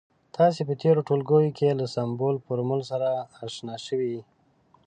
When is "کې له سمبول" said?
1.57-2.35